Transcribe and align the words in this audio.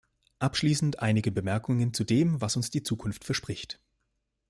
Abschließend 0.39 0.97
einige 1.01 1.31
Bemerkungen 1.31 1.93
zu 1.93 2.03
dem, 2.03 2.41
was 2.41 2.55
uns 2.55 2.71
die 2.71 2.81
Zukunft 2.81 3.23
verspricht. 3.23 3.79